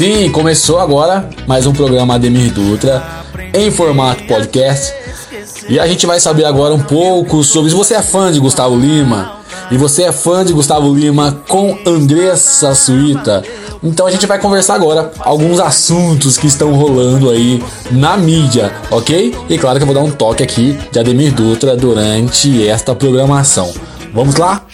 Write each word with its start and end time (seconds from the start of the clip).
Sim, 0.00 0.30
começou 0.30 0.78
agora 0.78 1.28
mais 1.46 1.66
um 1.66 1.74
programa 1.74 2.14
Ademir 2.14 2.54
Dutra 2.54 3.06
em 3.52 3.70
formato 3.70 4.24
podcast. 4.24 4.94
E 5.68 5.78
a 5.78 5.86
gente 5.86 6.06
vai 6.06 6.18
saber 6.18 6.46
agora 6.46 6.72
um 6.72 6.82
pouco 6.82 7.44
sobre 7.44 7.70
se 7.70 7.76
você 7.76 7.92
é 7.92 8.00
fã 8.00 8.32
de 8.32 8.40
Gustavo 8.40 8.74
Lima 8.76 9.40
e 9.70 9.76
você 9.76 10.04
é 10.04 10.10
fã 10.10 10.42
de 10.42 10.54
Gustavo 10.54 10.94
Lima 10.94 11.42
com 11.46 11.78
Andressa 11.84 12.74
Suíta. 12.74 13.44
Então 13.82 14.06
a 14.06 14.10
gente 14.10 14.26
vai 14.26 14.40
conversar 14.40 14.76
agora 14.76 15.12
alguns 15.18 15.60
assuntos 15.60 16.38
que 16.38 16.46
estão 16.46 16.72
rolando 16.72 17.28
aí 17.28 17.62
na 17.90 18.16
mídia, 18.16 18.72
ok? 18.90 19.36
E 19.50 19.58
claro 19.58 19.76
que 19.76 19.82
eu 19.82 19.86
vou 19.86 19.94
dar 19.94 20.00
um 20.00 20.10
toque 20.10 20.42
aqui 20.42 20.78
de 20.90 20.98
Ademir 20.98 21.34
Dutra 21.34 21.76
durante 21.76 22.66
esta 22.66 22.94
programação. 22.94 23.70
Vamos 24.14 24.36
lá? 24.36 24.64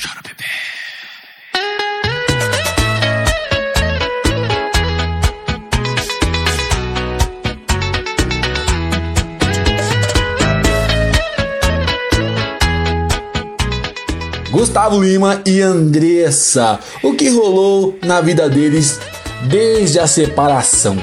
Gustavo 14.50 15.02
Lima 15.02 15.42
e 15.44 15.60
Andressa. 15.60 16.78
O 17.02 17.14
que 17.14 17.28
rolou 17.28 17.98
na 18.04 18.20
vida 18.20 18.48
deles 18.48 19.00
desde 19.48 19.98
a 19.98 20.06
separação? 20.06 20.96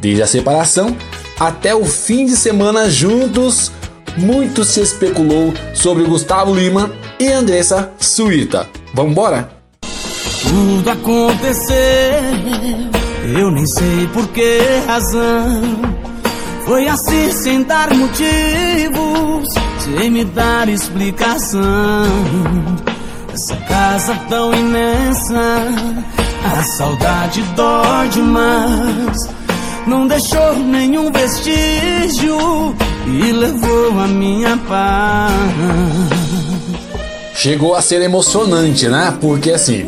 Desde 0.00 0.22
a 0.22 0.26
separação 0.26 0.96
até 1.38 1.74
o 1.74 1.84
fim 1.84 2.26
de 2.26 2.36
semana 2.36 2.88
juntos, 2.88 3.72
muito 4.16 4.64
se 4.64 4.80
especulou 4.80 5.52
sobre 5.74 6.04
Gustavo 6.04 6.54
Lima 6.54 6.92
e 7.18 7.28
Andressa 7.28 7.92
Suíta. 7.98 8.68
Vamos 8.92 9.12
embora? 9.12 9.50
Tudo 10.42 10.88
acontecer, 10.90 12.20
eu 13.38 13.50
nem 13.50 13.66
sei 13.66 14.06
por 14.12 14.28
que 14.28 14.58
razão. 14.86 15.62
Foi 16.64 16.86
assim 16.88 17.32
sem 17.32 17.62
dar 17.62 17.92
motivos 17.92 19.63
sem 19.84 20.10
me 20.10 20.24
dar 20.24 20.68
explicação. 20.68 21.60
Essa 23.32 23.56
casa 23.56 24.14
tão 24.28 24.54
imensa, 24.54 25.68
a 26.44 26.62
saudade 26.62 27.42
dói 27.54 28.08
demais. 28.08 29.28
Não 29.86 30.06
deixou 30.06 30.56
nenhum 30.56 31.12
vestígio 31.12 32.74
e 33.06 33.32
levou 33.32 34.00
a 34.00 34.06
minha 34.06 34.56
paz. 34.68 35.32
Chegou 37.34 37.74
a 37.74 37.82
ser 37.82 38.00
emocionante, 38.00 38.88
né? 38.88 39.14
Porque 39.20 39.50
assim, 39.50 39.86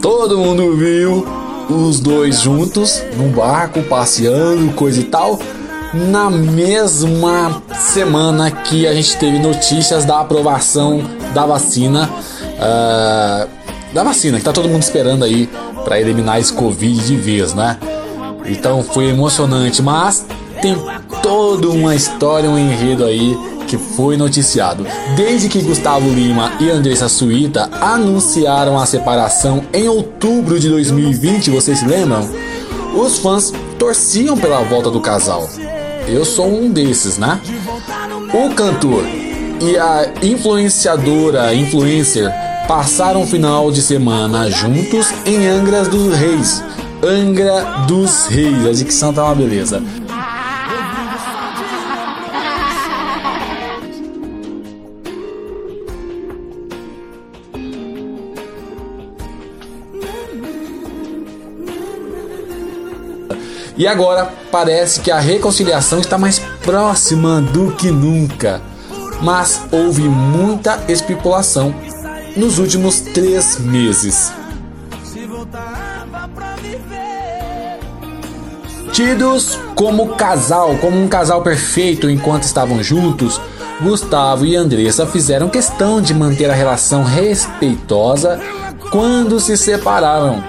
todo 0.00 0.38
mundo 0.38 0.74
viu 0.76 1.26
os 1.68 2.00
dois 2.00 2.40
juntos 2.40 3.02
num 3.18 3.30
barco 3.30 3.82
passeando, 3.82 4.72
coisa 4.72 5.00
e 5.00 5.04
tal 5.04 5.38
na 5.92 6.30
mesma 6.30 7.62
semana 7.74 8.50
que 8.50 8.86
a 8.86 8.94
gente 8.94 9.16
teve 9.16 9.38
notícias 9.38 10.04
da 10.04 10.20
aprovação 10.20 11.02
da 11.34 11.44
vacina. 11.44 12.08
Uh, 12.56 13.60
da 13.92 14.04
vacina, 14.04 14.38
que 14.38 14.44
tá 14.44 14.52
todo 14.52 14.68
mundo 14.68 14.82
esperando 14.82 15.24
aí 15.24 15.48
para 15.84 16.00
eliminar 16.00 16.38
esse 16.38 16.52
Covid 16.52 17.04
de 17.04 17.16
vez, 17.16 17.54
né? 17.54 17.76
Então 18.46 18.82
foi 18.82 19.08
emocionante, 19.08 19.82
mas 19.82 20.24
tem 20.62 20.76
toda 21.22 21.68
uma 21.68 21.94
história, 21.94 22.48
um 22.48 22.58
enredo 22.58 23.04
aí 23.04 23.36
que 23.66 23.76
foi 23.76 24.16
noticiado. 24.16 24.86
Desde 25.16 25.48
que 25.48 25.62
Gustavo 25.62 26.08
Lima 26.08 26.52
e 26.60 26.70
Andressa 26.70 27.08
Suíta 27.08 27.68
anunciaram 27.80 28.78
a 28.78 28.86
separação 28.86 29.62
em 29.72 29.88
outubro 29.88 30.58
de 30.58 30.68
2020, 30.68 31.50
vocês 31.50 31.78
se 31.78 31.86
lembram? 31.86 32.28
Os 32.94 33.18
fãs 33.18 33.52
torciam 33.78 34.36
pela 34.36 34.60
volta 34.62 34.90
do 34.90 35.00
casal. 35.00 35.48
Eu 36.12 36.24
sou 36.24 36.52
um 36.52 36.68
desses, 36.68 37.18
né? 37.18 37.40
O 38.34 38.52
cantor 38.52 39.04
e 39.60 39.78
a 39.78 40.12
influenciadora, 40.22 41.54
influencer, 41.54 42.28
passaram 42.66 43.22
o 43.22 43.26
final 43.26 43.70
de 43.70 43.80
semana 43.80 44.50
juntos 44.50 45.06
em 45.24 45.46
Angra 45.46 45.84
dos 45.84 46.12
Reis. 46.16 46.64
Angra 47.00 47.84
dos 47.86 48.26
Reis, 48.26 48.66
a 48.66 48.72
dicção 48.72 49.12
tá 49.12 49.24
uma 49.24 49.36
beleza. 49.36 49.80
E 63.80 63.86
agora 63.88 64.30
parece 64.52 65.00
que 65.00 65.10
a 65.10 65.18
reconciliação 65.18 66.00
está 66.00 66.18
mais 66.18 66.38
próxima 66.38 67.40
do 67.40 67.72
que 67.72 67.90
nunca. 67.90 68.60
Mas 69.22 69.62
houve 69.72 70.02
muita 70.02 70.84
especulação 70.86 71.74
nos 72.36 72.58
últimos 72.58 73.00
três 73.00 73.58
meses. 73.58 74.34
Tidos 78.92 79.58
como 79.74 80.08
casal, 80.08 80.76
como 80.76 81.02
um 81.02 81.08
casal 81.08 81.40
perfeito 81.40 82.10
enquanto 82.10 82.42
estavam 82.42 82.82
juntos, 82.82 83.40
Gustavo 83.80 84.44
e 84.44 84.56
Andressa 84.56 85.06
fizeram 85.06 85.48
questão 85.48 86.02
de 86.02 86.12
manter 86.12 86.50
a 86.50 86.54
relação 86.54 87.02
respeitosa 87.02 88.38
quando 88.90 89.40
se 89.40 89.56
separaram. 89.56 90.44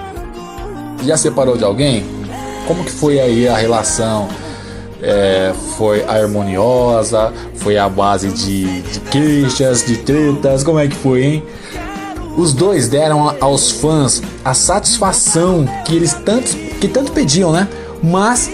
Já 1.02 1.16
separou 1.16 1.56
de 1.56 1.64
alguém? 1.64 2.11
Como 2.66 2.84
que 2.84 2.90
foi 2.90 3.20
aí 3.20 3.48
a 3.48 3.56
relação? 3.56 4.28
É, 5.02 5.52
foi 5.76 6.04
harmoniosa? 6.04 7.32
Foi 7.56 7.76
a 7.76 7.88
base 7.88 8.28
de, 8.28 8.82
de 8.82 9.00
queixas, 9.00 9.84
de 9.84 9.96
tretas? 9.98 10.62
Como 10.62 10.78
é 10.78 10.86
que 10.86 10.96
foi, 10.96 11.24
hein? 11.24 11.42
Os 12.36 12.54
dois 12.54 12.88
deram 12.88 13.36
aos 13.40 13.70
fãs 13.70 14.22
a 14.44 14.54
satisfação 14.54 15.66
que 15.84 15.94
eles 15.94 16.14
tanto, 16.14 16.56
que 16.80 16.88
tanto 16.88 17.12
pediam, 17.12 17.52
né? 17.52 17.68
Mas 18.02 18.50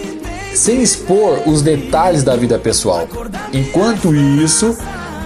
sem 0.54 0.82
expor 0.82 1.42
os 1.46 1.62
detalhes 1.62 2.24
da 2.24 2.34
vida 2.34 2.58
pessoal. 2.58 3.06
Enquanto 3.52 4.14
isso, 4.14 4.76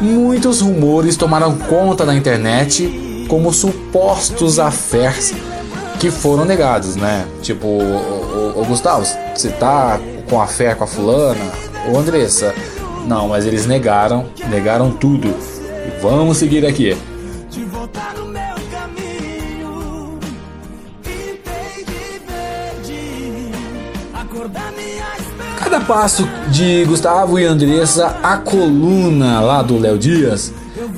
muitos 0.01 0.61
rumores 0.61 1.17
tomaram 1.17 1.57
conta 1.57 2.05
da 2.05 2.15
internet 2.15 3.25
como 3.29 3.53
supostos 3.53 4.59
affairs 4.59 5.33
que 6.03 6.11
foram 6.11 6.45
negados, 6.45 6.97
né? 6.97 7.25
Tipo, 7.43 7.69
o, 7.69 8.57
o, 8.57 8.61
o 8.61 8.65
Gustavo, 8.65 9.07
você 9.33 9.51
tá 9.51 10.01
com 10.29 10.43
a 10.43 10.49
fé 10.49 10.75
com 10.75 10.83
a 10.83 10.87
fulana? 10.89 11.39
Ô 11.89 11.97
Andressa, 11.97 12.53
não, 13.07 13.29
mas 13.29 13.47
eles 13.47 13.67
negaram, 13.67 14.27
negaram 14.49 14.91
tudo. 14.91 15.33
Vamos 16.03 16.39
seguir 16.39 16.67
aqui. 16.67 16.97
Cada 25.61 25.81
passo 25.83 26.29
de 26.49 26.85
Gustavo 26.85 27.39
e 27.39 27.45
Andressa, 27.45 28.17
a 28.25 28.39
coluna 28.39 29.41
lá 29.41 29.63
do 29.63 29.79
Léo 29.79 29.97
Dias, 29.97 30.53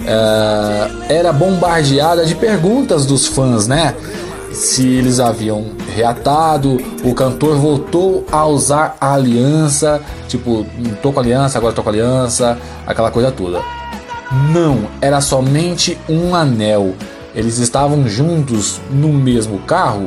é, 0.06 1.15
era 1.16 1.31
bombardeada 1.31 2.25
de 2.25 2.34
perguntas 2.34 3.04
dos 3.04 3.26
fãs, 3.26 3.69
né? 3.69 3.94
Se 4.54 4.87
eles 4.87 5.19
haviam 5.19 5.72
reatado, 5.94 6.78
o 7.04 7.12
cantor 7.12 7.56
voltou 7.56 8.25
a 8.31 8.47
usar 8.47 8.97
a 9.00 9.15
aliança, 9.15 10.01
tipo, 10.28 10.65
tô 11.03 11.12
com 11.12 11.21
aliança, 11.21 11.59
agora 11.59 11.74
tô 11.74 11.83
com 11.83 11.89
aliança, 11.89 12.56
aquela 12.86 13.10
coisa 13.10 13.33
toda. 13.33 13.60
Não, 14.53 14.86
era 15.01 15.21
somente 15.21 15.98
um 16.09 16.34
anel. 16.34 16.95
Eles 17.34 17.59
estavam 17.59 18.06
juntos 18.09 18.80
no 18.91 19.09
mesmo 19.09 19.59
carro? 19.60 20.06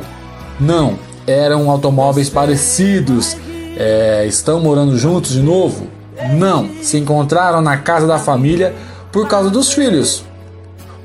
Não, 0.58 0.98
eram 1.26 1.70
automóveis 1.70 2.30
parecidos. 2.30 3.36
É, 3.76 4.24
estão 4.26 4.60
morando 4.60 4.96
juntos 4.96 5.32
de 5.32 5.42
novo? 5.42 5.86
Não, 6.32 6.68
se 6.82 6.98
encontraram 6.98 7.60
na 7.60 7.76
casa 7.76 8.06
da 8.06 8.18
família 8.18 8.74
por 9.12 9.28
causa 9.28 9.50
dos 9.50 9.72
filhos. 9.72 10.24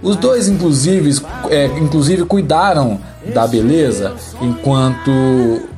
Os 0.03 0.17
dois, 0.17 0.49
inclusive, 0.49 1.21
é, 1.49 1.65
inclusive 1.79 2.25
cuidaram 2.25 2.99
da 3.33 3.47
beleza, 3.47 4.13
enquanto 4.41 5.09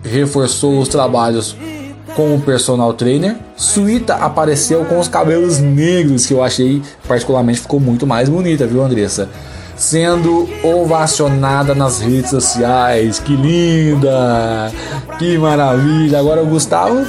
reforçou 0.04 0.80
os 0.80 0.88
trabalhos 0.88 1.56
com 2.16 2.34
o 2.34 2.42
personal 2.42 2.94
trainer. 2.94 3.36
Suíta 3.56 4.16
apareceu 4.16 4.84
com 4.86 5.00
os 5.00 5.08
cabelos 5.08 5.60
negros, 5.60 6.26
que 6.26 6.34
eu 6.34 6.44
achei 6.44 6.82
particularmente 7.08 7.60
ficou 7.60 7.80
muito 7.80 8.08
mais 8.08 8.28
bonita, 8.28 8.66
viu, 8.66 8.84
Andressa? 8.84 9.30
Sendo 9.76 10.50
ovacionada 10.64 11.76
nas 11.76 12.00
redes 12.00 12.30
sociais. 12.30 13.20
Que 13.20 13.36
linda! 13.36 14.72
Que 15.20 15.38
maravilha! 15.38 16.18
Agora 16.18 16.42
o 16.42 16.48
Gustavo 16.48 17.06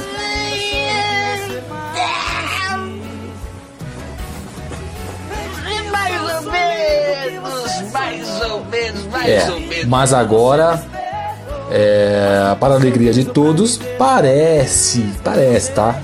É, 9.29 9.85
mas 9.85 10.13
agora 10.13 10.81
é, 11.71 12.55
para 12.59 12.73
a 12.73 12.77
alegria 12.77 13.11
de 13.11 13.25
todos, 13.25 13.79
parece, 13.97 15.05
parece, 15.23 15.71
tá? 15.71 15.99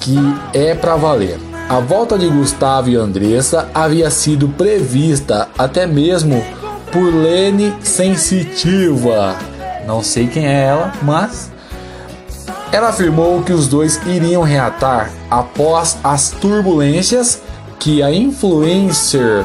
Que 0.00 0.16
é 0.52 0.74
para 0.74 0.96
valer. 0.96 1.38
A 1.68 1.80
volta 1.80 2.16
de 2.16 2.28
Gustavo 2.28 2.88
e 2.88 2.96
Andressa 2.96 3.68
havia 3.74 4.08
sido 4.10 4.48
prevista 4.48 5.48
até 5.58 5.86
mesmo 5.86 6.44
por 6.92 7.12
Lene 7.12 7.74
Sensitiva. 7.82 9.36
Não 9.86 10.02
sei 10.02 10.28
quem 10.28 10.46
é 10.46 10.66
ela, 10.66 10.92
mas 11.02 11.50
ela 12.72 12.88
afirmou 12.88 13.42
que 13.42 13.52
os 13.52 13.68
dois 13.68 14.00
iriam 14.06 14.42
reatar 14.42 15.10
após 15.30 15.98
as 16.04 16.30
turbulências 16.30 17.42
que 17.78 18.02
a 18.02 18.12
influencer 18.12 19.44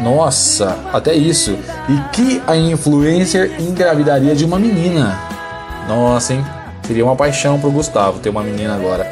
nossa, 0.00 0.76
até 0.92 1.14
isso. 1.14 1.56
E 1.88 1.98
que 2.12 2.42
a 2.46 2.56
influencer 2.56 3.60
engravidaria 3.60 4.34
de 4.34 4.44
uma 4.44 4.58
menina. 4.58 5.18
Nossa, 5.88 6.34
hein? 6.34 6.44
Seria 6.86 7.04
uma 7.04 7.16
paixão 7.16 7.58
pro 7.58 7.70
Gustavo 7.70 8.18
ter 8.18 8.28
uma 8.28 8.42
menina 8.42 8.74
agora. 8.74 9.10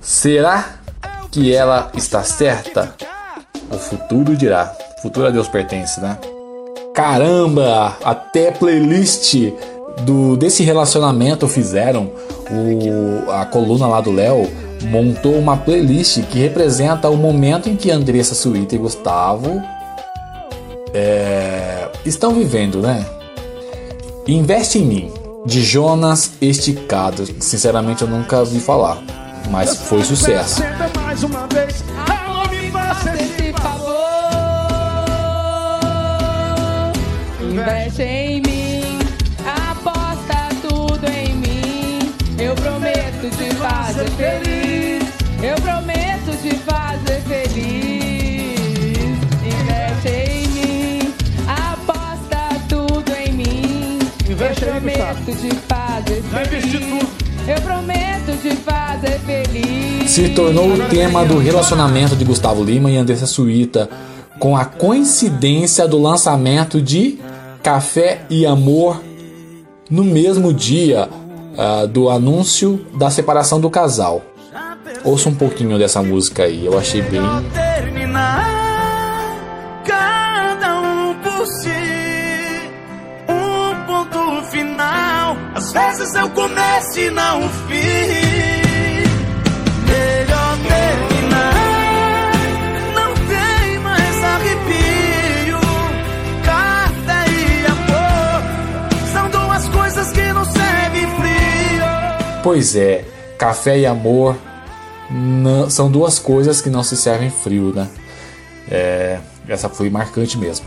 Será 0.00 0.64
que 1.32 1.54
ela 1.54 1.90
está 1.94 2.22
certa? 2.22 2.94
O 3.70 3.78
futuro 3.78 4.36
dirá. 4.36 4.70
O 4.98 5.02
futuro 5.02 5.26
a 5.26 5.30
Deus 5.30 5.48
pertence, 5.48 5.98
né? 5.98 6.18
Caramba, 7.00 7.96
até 8.04 8.50
playlist 8.50 9.34
do 10.02 10.36
desse 10.36 10.62
relacionamento 10.62 11.48
fizeram. 11.48 12.10
O, 12.50 13.30
a 13.30 13.46
coluna 13.46 13.86
lá 13.86 14.02
do 14.02 14.10
Léo 14.10 14.46
montou 14.82 15.34
uma 15.38 15.56
playlist 15.56 16.20
que 16.24 16.38
representa 16.38 17.08
o 17.08 17.16
momento 17.16 17.70
em 17.70 17.76
que 17.76 17.90
Andressa 17.90 18.34
Suíta 18.34 18.74
e 18.74 18.78
Gustavo 18.78 19.62
é, 20.92 21.88
estão 22.04 22.34
vivendo, 22.34 22.82
né? 22.82 23.02
Investe 24.28 24.78
em 24.78 24.84
mim, 24.84 25.12
de 25.46 25.62
Jonas 25.62 26.32
Esticado. 26.38 27.24
Sinceramente, 27.40 28.02
eu 28.02 28.08
nunca 28.08 28.44
vi 28.44 28.60
falar, 28.60 28.98
mas 29.50 29.74
foi 29.74 30.04
sucesso. 30.04 30.62
Investe 37.50 38.02
em 38.02 38.40
mim, 38.42 38.98
aposta 39.44 40.48
tudo 40.62 41.04
em 41.08 41.34
mim. 41.34 42.12
Eu 42.38 42.54
prometo 42.54 43.28
te 43.36 43.54
fazer 43.56 44.08
feliz. 44.10 45.02
Eu 45.42 45.56
prometo 45.56 46.30
te 46.42 46.54
fazer 46.58 47.20
feliz. 47.22 48.30
Investe 49.44 50.08
em 50.08 50.48
mim, 50.48 51.12
aposta 51.48 52.60
tudo 52.68 53.12
em 53.16 53.32
mim. 53.32 53.98
Investe 54.28 54.64
Eu 54.64 54.70
prometo 54.70 55.24
te 55.26 55.54
fazer 55.66 56.22
Vai 56.30 56.46
investir 56.46 56.80
feliz. 56.80 56.88
tudo. 57.00 57.08
Eu 57.48 57.60
prometo 57.62 58.42
te 58.42 58.56
fazer 58.56 59.18
feliz. 59.26 60.10
se 60.10 60.28
tornou 60.28 60.72
o 60.72 60.88
tema 60.88 61.24
do 61.24 61.38
relacionamento 61.38 62.14
de 62.14 62.24
Gustavo 62.24 62.62
Lima 62.62 62.90
e 62.90 62.96
Andressa 62.96 63.26
Suíta, 63.26 63.90
com 64.38 64.56
a 64.56 64.64
coincidência 64.64 65.88
do 65.88 66.00
lançamento 66.00 66.80
de 66.80 67.18
Café 67.62 68.22
e 68.30 68.46
Amor 68.46 69.02
no 69.90 70.04
mesmo 70.04 70.52
dia 70.52 71.08
ah, 71.58 71.86
do 71.86 72.08
anúncio 72.08 72.86
da 72.94 73.10
separação 73.10 73.60
do 73.60 73.68
casal. 73.68 74.22
Ouça 75.04 75.28
um 75.28 75.34
pouquinho 75.34 75.78
dessa 75.78 76.02
música 76.02 76.44
aí, 76.44 76.64
eu 76.66 76.78
achei 76.78 77.02
bem. 77.02 77.22
cada 79.84 80.80
um 80.80 81.14
por 81.14 81.46
si 81.46 81.68
um 83.28 83.86
ponto 83.86 84.42
final 84.50 85.36
às 85.54 85.72
vezes 85.72 86.14
o 86.14 86.30
começo 86.30 86.98
e 86.98 87.10
não 87.10 87.48
fim 87.48 88.29
Pois 102.42 102.74
é, 102.74 103.04
café 103.38 103.78
e 103.78 103.86
amor 103.86 104.36
não- 105.10 105.68
são 105.68 105.90
duas 105.90 106.18
coisas 106.18 106.60
que 106.60 106.70
não 106.70 106.82
se 106.82 106.96
servem 106.96 107.30
frio, 107.30 107.72
né? 107.74 107.88
É, 108.70 109.18
essa 109.48 109.68
foi 109.68 109.90
marcante 109.90 110.38
mesmo. 110.38 110.66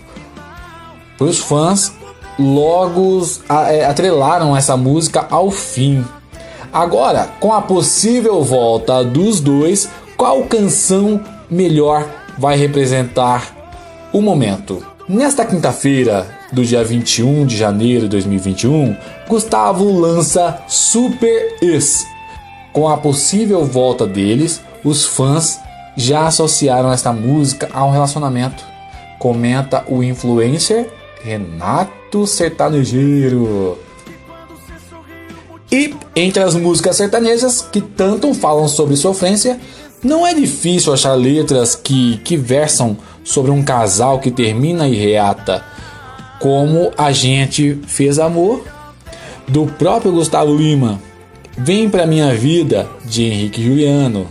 Os 1.20 1.40
fãs, 1.40 1.94
logo 2.38 3.22
é, 3.70 3.86
atrelaram 3.86 4.56
essa 4.56 4.76
música 4.76 5.26
ao 5.30 5.50
fim. 5.50 6.06
Agora, 6.72 7.30
com 7.40 7.54
a 7.54 7.62
possível 7.62 8.44
volta 8.44 9.04
dos 9.04 9.40
dois, 9.40 9.88
qual 10.18 10.44
canção 10.44 11.22
melhor 11.50 12.06
vai 12.38 12.58
representar 12.58 13.48
o 14.12 14.22
momento? 14.22 14.84
Nesta 15.08 15.46
quinta-feira, 15.46 16.26
do 16.54 16.64
dia 16.64 16.84
21 16.84 17.46
de 17.46 17.58
janeiro 17.58 18.04
de 18.04 18.10
2021, 18.10 18.96
Gustavo 19.28 19.92
lança 20.00 20.64
Super 20.68 21.58
Ex. 21.62 22.06
Com 22.72 22.88
a 22.88 22.98
possível 22.98 23.66
volta 23.66 24.06
deles, 24.06 24.62
os 24.84 25.06
fãs 25.06 25.60
já 25.98 26.28
associaram 26.28 26.92
esta 26.92 27.12
música 27.12 27.70
a 27.74 27.84
um 27.86 27.92
relacionamento. 27.92 28.64
Comenta 29.20 29.84
o 29.88 30.04
influencer 30.04 30.90
Renato 31.24 32.28
Sertanejeiro. 32.28 33.78
E 35.72 35.96
entre 36.16 36.44
as 36.44 36.56
músicas 36.56 36.98
sertanejas 36.98 37.62
que 37.72 37.82
tanto 37.82 38.34
falam 38.34 38.68
sobre 38.68 38.96
sofrência, 38.96 39.60
não 40.04 40.28
é 40.28 40.34
difícil 40.34 40.94
achar 40.94 41.14
letras 41.14 41.76
que, 41.76 42.18
que 42.18 42.38
versam 42.38 42.98
sobre 43.24 43.50
um 43.50 43.64
casal 43.64 44.20
que 44.20 44.30
termina 44.30 44.88
e 44.88 44.96
reata, 44.96 45.64
como 46.44 46.92
A 46.98 47.14
Gente 47.14 47.80
Fez 47.88 48.20
Amor, 48.20 48.66
do 49.48 49.66
próprio 49.66 50.12
Gustavo 50.12 50.54
Lima. 50.54 51.00
Vem 51.58 51.90
pra 51.90 52.06
minha 52.06 52.36
vida, 52.36 52.86
de 53.06 53.24
Henrique 53.24 53.64
Juliano. 53.64 54.28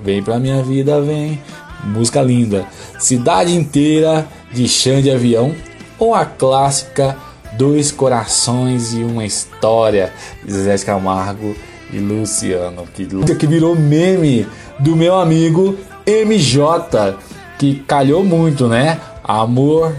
Vem 0.00 0.22
pra 0.22 0.38
minha 0.38 0.62
vida, 0.62 1.00
vem. 1.00 1.42
Música 1.82 2.22
linda. 2.22 2.64
Cidade 3.00 3.52
inteira, 3.52 4.28
de 4.52 4.68
Xande 4.68 5.10
Avião. 5.10 5.56
Ou 5.98 6.14
a 6.14 6.24
clássica 6.24 7.16
Dois 7.58 7.90
Corações 7.90 8.94
e 8.94 9.02
uma 9.02 9.24
História, 9.24 10.12
de 10.44 10.52
de 10.52 10.84
Camargo 10.84 11.56
e 11.92 11.98
Luciano. 11.98 12.86
Que, 12.94 13.34
que 13.34 13.46
virou 13.48 13.74
meme 13.74 14.46
do 14.78 14.94
meu 14.94 15.16
amigo 15.16 15.76
MJ, 16.06 17.16
que 17.58 17.80
calhou 17.88 18.22
muito, 18.22 18.68
né? 18.68 19.00
Amor 19.24 19.92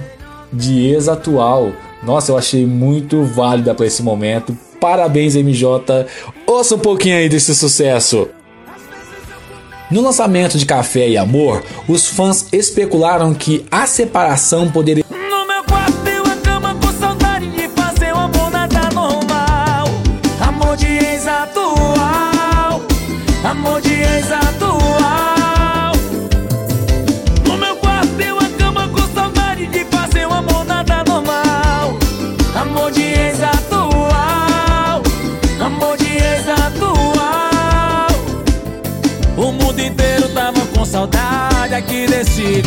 de 0.52 0.88
ex 0.88 1.08
atual. 1.08 1.72
Nossa, 2.04 2.32
eu 2.32 2.38
achei 2.38 2.66
muito 2.66 3.24
válida 3.24 3.74
para 3.74 3.86
esse 3.86 4.02
momento. 4.04 4.58
Parabéns, 4.80 5.36
MJ. 5.36 6.06
Ouça 6.46 6.76
um 6.76 6.80
pouquinho 6.80 7.18
aí 7.18 7.28
desse 7.28 7.56
sucesso. 7.56 8.30
No 9.90 10.02
lançamento 10.02 10.58
de 10.58 10.66
Café 10.66 11.08
e 11.08 11.18
Amor, 11.18 11.64
os 11.88 12.08
fãs 12.08 12.48
especularam 12.52 13.34
que 13.34 13.66
a 13.72 13.86
separação 13.88 14.70
poderia 14.70 15.04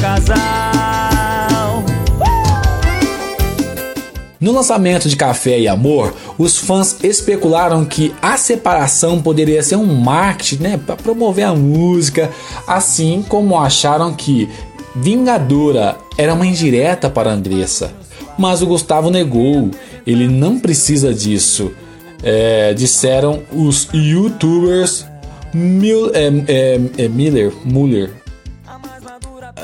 casal. 0.00 1.84
No 4.40 4.52
lançamento 4.52 5.06
de 5.06 5.16
Café 5.16 5.60
e 5.60 5.68
Amor, 5.68 6.14
os 6.38 6.56
fãs 6.56 6.96
especularam 7.02 7.84
que 7.84 8.14
a 8.22 8.38
separação 8.38 9.20
poderia 9.20 9.62
ser 9.62 9.76
um 9.76 9.84
marketing 9.84 10.62
né, 10.62 10.80
para 10.84 10.96
promover 10.96 11.44
a 11.44 11.54
música, 11.54 12.30
assim 12.66 13.22
como 13.28 13.58
acharam 13.58 14.14
que 14.14 14.48
Vingadora 14.96 15.98
era 16.16 16.32
uma 16.32 16.46
indireta 16.46 17.10
para 17.10 17.30
Andressa. 17.30 17.92
Mas 18.38 18.62
o 18.62 18.66
Gustavo 18.66 19.10
negou, 19.10 19.70
ele 20.06 20.26
não 20.26 20.58
precisa 20.58 21.12
disso. 21.12 21.72
É, 22.22 22.72
disseram 22.72 23.42
os 23.52 23.88
youtubers 23.92 25.06
Mil, 25.52 26.12
é, 26.14 26.28
é, 26.46 26.80
é 27.04 27.08
Miller, 27.08 27.52
Muller, 27.64 28.10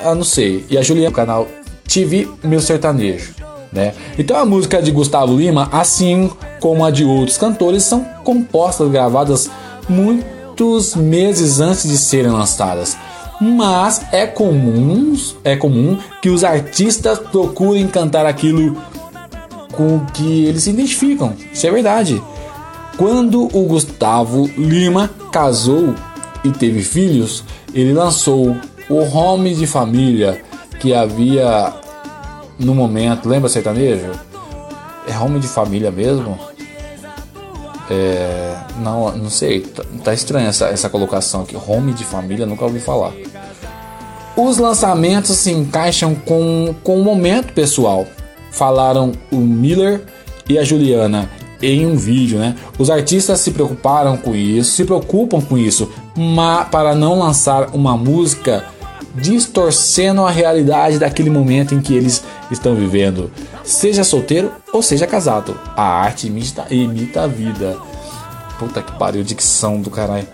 ah, 0.04 0.14
não 0.14 0.24
sei, 0.24 0.64
e 0.68 0.76
a 0.76 0.82
Juliana 0.82 1.10
do 1.10 1.14
canal 1.14 1.46
TV 1.86 2.28
Meu 2.42 2.60
Sertanejo, 2.60 3.34
né? 3.72 3.94
Então 4.18 4.36
a 4.36 4.44
música 4.44 4.82
de 4.82 4.90
Gustavo 4.90 5.36
Lima, 5.36 5.68
assim 5.72 6.30
como 6.60 6.84
a 6.84 6.90
de 6.90 7.04
outros 7.04 7.38
cantores, 7.38 7.82
são 7.82 8.04
compostas, 8.24 8.90
gravadas 8.90 9.50
muitos 9.88 10.94
meses 10.94 11.60
antes 11.60 11.88
de 11.88 11.96
serem 11.96 12.30
lançadas. 12.30 12.96
Mas 13.40 14.00
é 14.12 14.26
comum, 14.26 15.14
é 15.44 15.56
comum 15.56 15.98
que 16.22 16.30
os 16.30 16.42
artistas 16.42 17.18
procurem 17.18 17.86
cantar 17.86 18.24
aquilo 18.24 18.76
com 19.72 20.00
que 20.06 20.46
eles 20.46 20.62
se 20.62 20.70
identificam. 20.70 21.34
Isso 21.52 21.66
é 21.66 21.70
verdade. 21.70 22.22
Quando 22.96 23.44
o 23.44 23.64
Gustavo 23.64 24.50
Lima 24.56 25.10
casou 25.30 25.94
e 26.42 26.50
teve 26.50 26.82
filhos, 26.82 27.44
ele 27.74 27.92
lançou 27.92 28.56
o 28.88 29.00
Home 29.02 29.54
de 29.54 29.66
Família 29.66 30.40
que 30.80 30.94
havia 30.94 31.72
no 32.58 32.74
momento, 32.74 33.28
lembra 33.28 33.48
sertanejo? 33.48 34.12
É 35.08 35.16
Home 35.18 35.38
de 35.40 35.48
Família 35.48 35.90
mesmo? 35.90 36.38
É, 37.88 38.56
não, 38.78 39.16
não 39.16 39.30
sei, 39.30 39.60
tá, 39.60 39.84
tá 40.02 40.14
estranha 40.14 40.48
essa, 40.48 40.66
essa 40.66 40.88
colocação 40.88 41.42
aqui. 41.42 41.56
Home 41.56 41.92
de 41.92 42.04
Família, 42.04 42.46
nunca 42.46 42.64
ouvi 42.64 42.80
falar. 42.80 43.12
Os 44.36 44.58
lançamentos 44.58 45.36
se 45.36 45.50
encaixam 45.50 46.14
com, 46.14 46.74
com 46.82 47.00
o 47.00 47.04
momento 47.04 47.52
pessoal. 47.52 48.06
Falaram 48.50 49.12
o 49.30 49.36
Miller 49.36 50.02
e 50.48 50.58
a 50.58 50.64
Juliana 50.64 51.30
em 51.62 51.86
um 51.86 51.96
vídeo, 51.96 52.38
né? 52.38 52.54
Os 52.78 52.90
artistas 52.90 53.40
se 53.40 53.50
preocuparam 53.50 54.16
com 54.16 54.34
isso, 54.34 54.72
se 54.72 54.84
preocupam 54.84 55.40
com 55.40 55.56
isso, 55.56 55.90
mas 56.14 56.68
para 56.68 56.94
não 56.94 57.18
lançar 57.18 57.74
uma 57.74 57.96
música 57.96 58.64
distorcendo 59.16 60.24
a 60.24 60.30
realidade 60.30 60.98
daquele 60.98 61.30
momento 61.30 61.74
em 61.74 61.80
que 61.80 61.94
eles 61.94 62.22
estão 62.50 62.74
vivendo, 62.74 63.30
seja 63.64 64.04
solteiro 64.04 64.52
ou 64.72 64.82
seja 64.82 65.06
casado. 65.06 65.58
A 65.76 65.82
arte 65.82 66.26
imita, 66.26 66.66
imita 66.70 67.22
a 67.22 67.26
vida. 67.26 67.76
Puta 68.58 68.82
que 68.82 68.92
pariu, 68.92 69.22
dicção 69.22 69.80
do 69.80 69.90
caralho. 69.90 70.26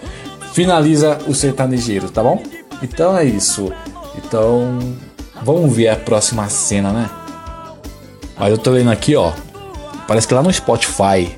Finaliza 0.53 1.19
o 1.27 1.35
sertanejeiro, 1.35 2.11
tá 2.11 2.23
bom? 2.23 2.43
Então 2.83 3.17
é 3.17 3.25
isso. 3.25 3.73
Então, 4.17 4.79
vamos 5.43 5.75
ver 5.75 5.89
a 5.89 5.97
próxima 5.97 6.49
cena, 6.49 6.93
né? 6.93 7.11
Mas 8.39 8.51
eu 8.51 8.59
tô 8.59 8.71
lendo 8.71 8.91
aqui, 8.91 9.17
ó. 9.17 9.33
Parece 10.07 10.27
que 10.27 10.35
lá 10.35 10.43
no 10.43 10.53
Spotify 10.53 11.37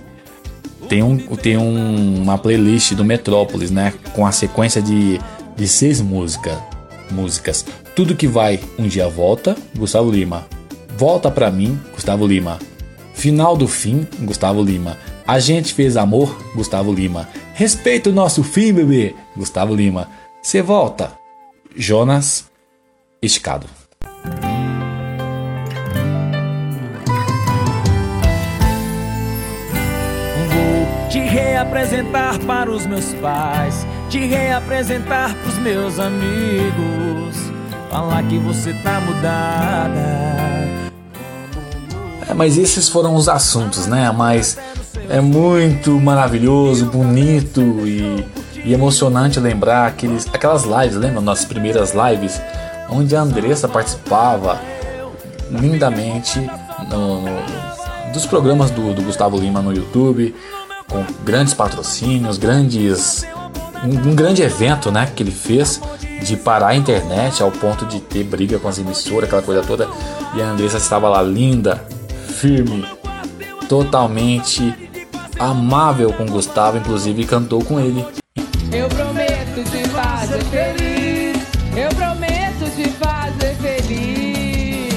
tem, 0.89 1.03
um, 1.03 1.19
tem 1.37 1.57
um, 1.57 2.23
uma 2.23 2.39
playlist 2.39 2.95
do 2.95 3.05
Metrópolis, 3.05 3.71
né? 3.71 3.93
Com 4.15 4.27
a 4.27 4.33
sequência 4.33 4.83
de, 4.83 5.21
de 5.57 5.69
seis 5.69 6.01
músicas. 6.01 6.57
Músicas. 7.11 7.65
Tudo 7.95 8.17
que 8.17 8.27
vai 8.27 8.61
um 8.79 8.87
dia 8.87 9.09
volta, 9.09 9.57
Gustavo 9.77 10.11
Lima. 10.11 10.47
Volta 10.97 11.31
pra 11.31 11.51
mim, 11.51 11.81
Gustavo 11.93 12.27
Lima. 12.27 12.59
Final 13.15 13.57
do 13.57 13.69
fim, 13.69 14.07
Gustavo 14.21 14.63
Lima. 14.63 14.99
A 15.27 15.39
gente 15.39 15.73
fez 15.73 15.97
amor, 15.97 16.37
Gustavo 16.55 16.93
Lima. 16.93 17.29
Respeita 17.55 18.11
o 18.11 18.13
nosso 18.13 18.43
fim, 18.43 18.73
bebê, 18.73 19.15
Gustavo 19.37 19.75
Lima. 19.75 20.09
Você 20.43 20.61
volta, 20.61 21.13
Jonas 21.75 22.51
Escado. 23.23 23.67
Vou 30.53 31.09
te 31.09 31.21
reapresentar 31.21 32.39
para 32.41 32.71
os 32.71 32.85
meus 32.87 33.15
pais, 33.15 33.87
te 34.15 34.27
reapresentar 34.27 35.35
pros 35.43 35.59
meus 35.59 35.99
amigos. 35.99 37.35
Falar 37.91 38.23
que 38.23 38.39
você 38.39 38.73
tá 38.75 39.01
mudada. 39.01 39.99
É, 42.29 42.33
mas 42.33 42.57
esses 42.57 42.89
foram 42.89 43.17
os 43.17 43.29
assuntos, 43.29 43.89
né? 43.89 44.13
Mas 44.17 44.57
é 45.09 45.21
muito 45.21 45.99
maravilhoso, 45.99 46.87
bonito 46.87 47.61
e, 47.61 48.25
e 48.65 48.73
emocionante 48.73 49.41
lembrar 49.41 49.89
aqueles, 49.89 50.29
aquelas 50.33 50.63
lives, 50.63 50.95
lembra? 50.95 51.21
Nossas 51.21 51.47
primeiras 51.47 51.93
lives, 51.93 52.41
onde 52.89 53.17
a 53.17 53.21
Andressa 53.21 53.67
participava 53.67 54.61
lindamente 55.51 56.39
no, 56.89 57.21
no, 57.21 58.13
dos 58.13 58.27
programas 58.27 58.71
do, 58.71 58.95
do 58.95 59.03
Gustavo 59.03 59.37
Lima 59.37 59.61
no 59.61 59.73
YouTube, 59.73 60.37
com 60.89 61.05
grandes 61.25 61.53
patrocínios, 61.53 62.39
grandes 62.39 63.27
um, 63.85 64.11
um, 64.11 64.15
grande 64.15 64.43
evento, 64.43 64.91
né, 64.91 65.11
que 65.15 65.23
ele 65.23 65.31
fez 65.31 65.81
de 66.23 66.37
parar 66.37 66.69
a 66.69 66.75
internet 66.77 67.43
ao 67.43 67.51
ponto 67.51 67.85
de 67.87 68.01
ter 68.01 68.25
briga 68.25 68.59
com 68.59 68.69
as 68.69 68.79
emissoras, 68.79 69.25
aquela 69.29 69.43
coisa 69.43 69.63
toda. 69.63 69.89
E 70.35 70.43
a 70.43 70.47
Andressa 70.47 70.79
estava 70.79 71.09
lá 71.09 71.23
linda, 71.23 71.85
firme, 72.27 72.85
totalmente 73.69 74.75
amável 75.39 76.13
com 76.13 76.27
Gustavo, 76.27 76.79
inclusive 76.79 77.25
cantou 77.25 77.63
com 77.65 77.79
ele. 77.79 78.05
Eu 78.73 78.89
prometo 78.89 79.63
te 79.71 79.89
fazer 79.89 80.43
feliz. 80.45 81.37
Eu 81.77 81.89
prometo 81.91 82.71
te 82.77 82.89
fazer 82.91 83.55
feliz. 83.57 84.95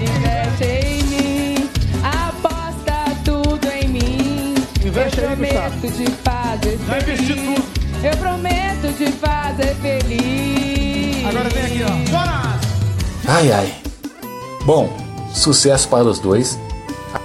Investe 0.00 0.64
em 0.64 1.02
mim. 1.04 1.70
Aposta 2.02 3.14
tudo 3.24 3.66
em 3.70 3.88
mim. 3.88 4.54
Investe 4.84 5.20
Eu 5.20 5.28
aí, 5.28 5.36
prometo 5.36 5.80
Gustavo. 5.80 6.04
te 6.04 6.10
fazer 6.22 6.76
Vai 6.86 7.00
investir 7.02 7.36
feliz. 7.36 7.54
tudo. 7.56 7.75
Eu 8.06 8.16
prometo 8.18 8.96
te 8.96 9.10
fazer 9.10 9.74
feliz. 9.82 11.26
Agora 11.26 11.48
vem 11.48 11.64
aqui, 11.64 11.82
ó. 11.82 12.08
Jonas! 12.08 12.60
Ai 13.26 13.50
ai. 13.50 13.74
Bom, 14.64 14.96
sucesso 15.34 15.88
para 15.88 16.04
os 16.04 16.20
dois. 16.20 16.56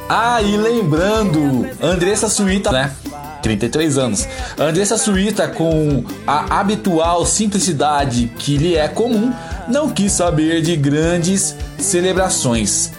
Ah, 0.09 0.41
e 0.41 0.57
lembrando, 0.57 1.69
Andressa 1.79 2.27
Suíta, 2.27 2.71
né? 2.71 2.91
33 3.43 3.99
anos. 3.99 4.27
Andressa 4.57 4.97
Suíta, 4.97 5.47
com 5.47 6.03
a 6.25 6.59
habitual 6.59 7.27
simplicidade 7.27 8.31
que 8.39 8.57
lhe 8.57 8.75
é 8.75 8.87
comum, 8.87 9.31
não 9.67 9.87
quis 9.87 10.11
saber 10.11 10.63
de 10.63 10.75
grandes 10.75 11.55
celebrações. 11.77 12.91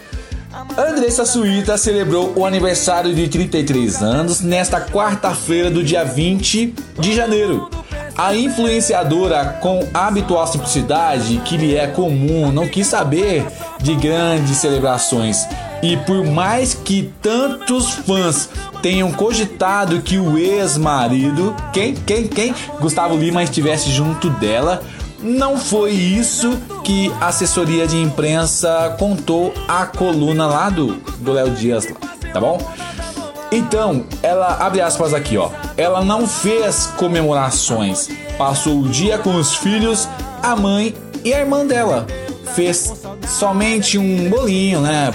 Andressa 0.71 1.27
Suíta 1.27 1.77
celebrou 1.77 2.33
o 2.37 2.47
aniversário 2.47 3.15
de 3.15 3.29
33 3.29 4.03
anos 4.03 4.41
nesta 4.41 4.81
quarta-feira 4.81 5.71
do 5.71 5.83
dia 5.83 6.05
20 6.05 6.75
de 6.99 7.15
janeiro. 7.15 7.69
A 8.17 8.35
influenciadora, 8.35 9.59
com 9.61 9.87
a 9.93 10.07
habitual 10.07 10.47
simplicidade 10.47 11.39
que 11.45 11.57
lhe 11.57 11.77
é 11.77 11.87
comum, 11.87 12.53
não 12.53 12.69
quis 12.69 12.87
saber 12.87 13.45
de 13.81 13.95
grandes 13.95 14.57
celebrações. 14.59 15.47
E 15.83 15.97
por 15.97 16.25
mais 16.25 16.75
que 16.75 17.13
tantos 17.21 17.91
fãs 17.91 18.49
tenham 18.81 19.11
cogitado 19.13 20.01
que 20.01 20.19
o 20.19 20.39
ex-marido, 20.39 21.55
quem, 21.73 21.95
quem, 21.95 22.27
quem? 22.27 22.55
Gustavo 22.81 23.17
Lima 23.17 23.43
estivesse 23.43 23.91
junto 23.91 24.31
dela, 24.31 24.83
não 25.23 25.57
foi 25.57 25.93
isso 25.93 26.59
que 26.85 27.13
a 27.21 27.29
assessoria 27.29 27.87
de 27.87 27.97
imprensa 27.97 28.95
contou 28.99 29.55
à 29.69 29.87
coluna 29.87 30.47
lá 30.47 30.69
do 30.69 31.01
Léo 31.25 31.51
Dias, 31.51 31.87
tá 32.33 32.41
bom? 32.41 32.59
Então, 33.51 34.05
ela 34.23 34.57
abre 34.61 34.81
aspas 34.81 35.13
aqui, 35.13 35.37
ó. 35.37 35.51
Ela 35.77 36.03
não 36.05 36.27
fez 36.27 36.87
comemorações, 36.97 38.09
passou 38.39 38.81
o 38.81 38.89
dia 38.89 39.19
com 39.19 39.37
os 39.37 39.55
filhos, 39.55 40.09
a 40.43 40.57
mãe 40.57 40.95
e 41.23 41.33
a 41.33 41.41
irmã 41.41 41.67
dela. 41.67 42.07
Fez 42.55 42.93
somente 43.29 43.99
um 43.99 44.29
bolinho, 44.29 44.81
né? 44.81 45.13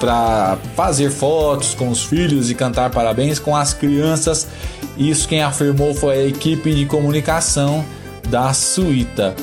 Pra 0.00 0.58
fazer 0.74 1.10
fotos 1.10 1.74
com 1.74 1.88
os 1.88 2.02
filhos 2.02 2.50
e 2.50 2.54
cantar 2.54 2.90
parabéns 2.90 3.38
com 3.38 3.54
as 3.54 3.72
crianças. 3.72 4.48
Isso 4.96 5.28
quem 5.28 5.42
afirmou 5.42 5.94
foi 5.94 6.18
a 6.18 6.26
equipe 6.26 6.74
de 6.74 6.86
comunicação 6.86 7.84
da 8.28 8.52
Suíta. 8.52 9.34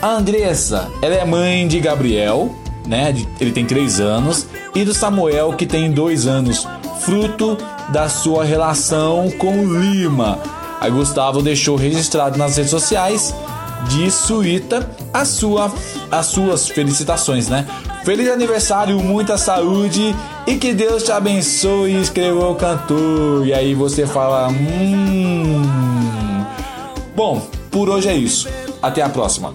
A 0.00 0.10
Andressa, 0.10 0.88
ela 1.02 1.14
é 1.14 1.24
mãe 1.24 1.66
de 1.66 1.80
Gabriel, 1.80 2.54
né? 2.86 3.14
Ele 3.40 3.52
tem 3.52 3.66
3 3.66 4.00
anos, 4.00 4.46
e 4.74 4.84
do 4.84 4.94
Samuel, 4.94 5.52
que 5.54 5.66
tem 5.66 5.90
2 5.90 6.26
anos, 6.26 6.66
fruto 7.00 7.58
da 7.90 8.08
sua 8.08 8.44
relação 8.44 9.30
com 9.38 9.64
Lima. 9.64 10.38
Aí 10.80 10.90
Gustavo 10.90 11.42
deixou 11.42 11.76
registrado 11.76 12.38
nas 12.38 12.56
redes 12.56 12.70
sociais 12.70 13.34
de 13.88 14.10
Suíta 14.10 14.88
a 15.12 15.24
sua, 15.24 15.72
as 16.10 16.26
suas 16.26 16.68
felicitações, 16.68 17.48
né? 17.48 17.66
Feliz 18.04 18.30
aniversário, 18.30 18.98
muita 19.00 19.36
saúde 19.36 20.14
e 20.46 20.54
que 20.56 20.72
Deus 20.72 21.02
te 21.02 21.12
abençoe, 21.12 22.00
escreveu 22.00 22.52
o 22.52 22.54
cantor. 22.54 23.46
E 23.46 23.52
aí 23.52 23.74
você 23.74 24.06
fala, 24.06 24.48
hum. 24.48 25.62
Bom, 27.14 27.42
por 27.70 27.88
hoje 27.88 28.08
é 28.08 28.14
isso. 28.14 28.48
Até 28.82 29.02
a 29.02 29.08
próxima. 29.08 29.54